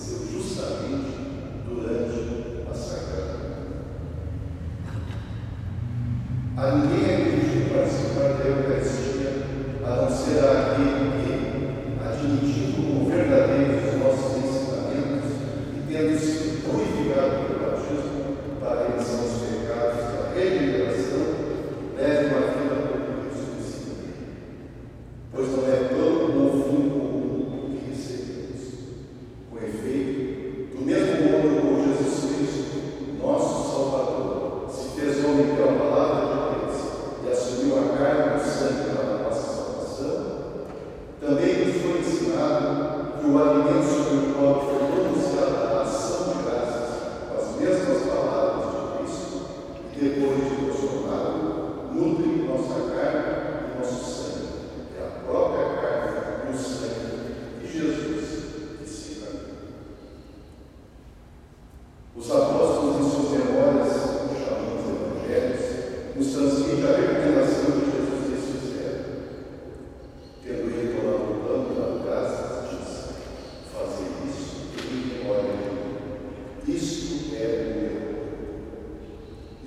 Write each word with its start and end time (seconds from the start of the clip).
Senhor 0.00 0.26
Jesus. 0.30 0.39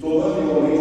toda 0.00 0.40
gloria 0.40 0.75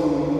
do 0.00 0.39